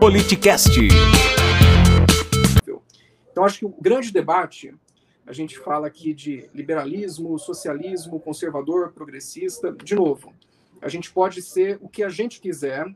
[0.00, 0.80] Politicast.
[3.30, 4.74] Então, acho que o grande debate,
[5.26, 9.70] a gente fala aqui de liberalismo, socialismo, conservador, progressista.
[9.72, 10.32] De novo,
[10.80, 12.86] a gente pode ser o que a gente quiser,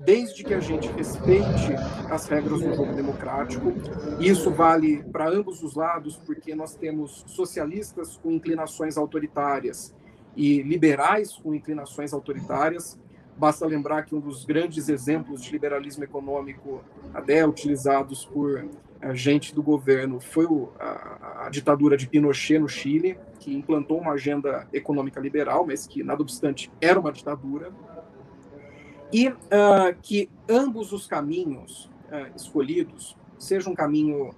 [0.00, 1.74] desde que a gente respeite
[2.10, 3.72] as regras do jogo democrático.
[4.18, 9.94] Isso vale para ambos os lados, porque nós temos socialistas com inclinações autoritárias
[10.36, 12.98] e liberais com inclinações autoritárias.
[13.42, 16.80] Basta lembrar que um dos grandes exemplos de liberalismo econômico
[17.12, 18.68] até utilizados por
[19.14, 24.12] gente do governo foi o, a, a, ditadura de Pinochet no Chile, que implantou uma
[24.12, 27.72] agenda econômica liberal, mas que, nada obstante, era uma ditadura.
[29.12, 29.36] E uh,
[30.00, 34.32] que ambos os caminhos uh, escolhidos, seja um caminho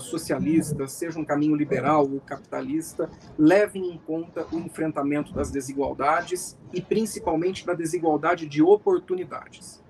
[0.00, 3.08] socialista, seja um caminho liberal ou capitalista,
[3.38, 9.82] levem em conta o enfrentamento das desigualdades e principalmente da desigualdade de oportunidades.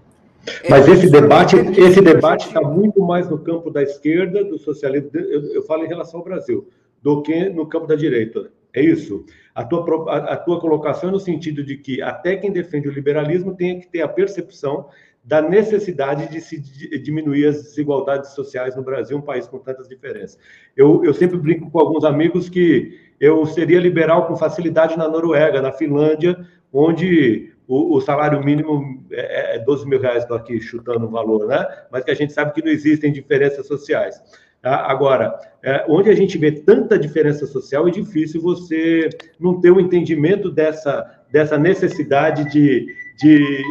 [0.62, 5.10] É, Mas esse debate, esse debate está muito mais no campo da esquerda, do socialismo,
[5.14, 6.68] eu, eu, falo em relação ao Brasil,
[7.02, 8.50] do que no campo da direita.
[8.72, 9.24] É isso.
[9.54, 12.92] A tua, a, a tua colocação é no sentido de que até quem defende o
[12.92, 14.88] liberalismo tem que ter a percepção
[15.26, 16.60] da necessidade de se
[17.00, 20.38] diminuir as desigualdades sociais no Brasil, um país com tantas diferenças.
[20.76, 25.60] Eu, eu sempre brinco com alguns amigos que eu seria liberal com facilidade na Noruega,
[25.60, 26.38] na Finlândia,
[26.72, 31.48] onde o, o, salário mínimo é, é 12 mil reais, estou aqui chutando o valor,
[31.48, 31.66] né?
[31.90, 34.22] Mas que a gente sabe que não existem diferenças sociais.
[34.62, 34.86] Tá?
[34.88, 39.08] Agora, é, onde a gente vê tanta diferença social, é difícil você
[39.40, 43.62] não ter o um entendimento dessa, dessa necessidade de, de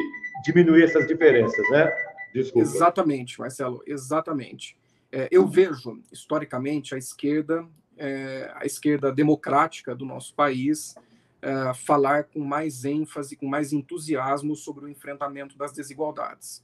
[0.45, 1.91] diminuir essas diferenças, né?
[2.33, 2.67] Desculpa.
[2.67, 4.77] Exatamente, Marcelo, exatamente.
[5.11, 7.65] É, eu vejo, historicamente, a esquerda,
[7.97, 10.95] é, a esquerda democrática do nosso país,
[11.45, 16.63] uh, falar com mais ênfase, com mais entusiasmo sobre o enfrentamento das desigualdades.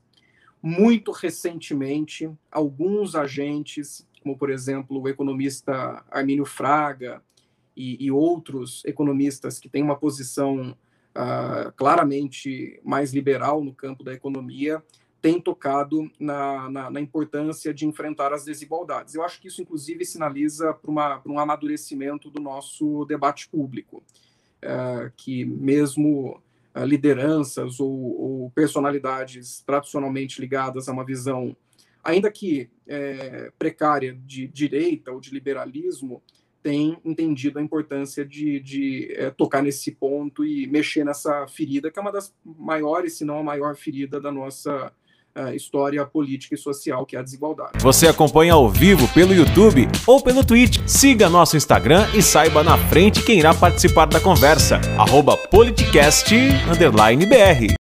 [0.62, 7.24] Muito recentemente, alguns agentes, como por exemplo o economista Armínio Fraga
[7.76, 10.78] e, e outros economistas que têm uma posição
[11.16, 14.84] uh, claramente mais liberal no campo da economia,
[15.22, 19.14] têm tocado na, na, na, importância de enfrentar as desigualdades.
[19.14, 24.04] Eu acho que isso, inclusive, sinaliza para um amadurecimento do nosso debate público.
[24.64, 26.40] É, que mesmo
[26.74, 31.58] é, lideranças ou, ou, personalidades tradicionalmente ligadas a uma visão,
[32.04, 36.22] ainda que é, precária, de direita ou de liberalismo,
[36.62, 42.00] têm entendido a importância de, de é, tocar nesse ponto e mexer nessa ferida, que
[42.00, 44.92] é uma das maiores, se não a maior ferida da nossa
[45.36, 47.80] uh, história política e social, que é a desigualdade.
[47.80, 50.80] Você acompanha ao vivo pelo YouTube ou pelo Twitch.
[50.86, 54.80] Siga nosso Instagram e saiba na frente quem irá participar da conversa.
[54.98, 57.81] Arroba politicast_br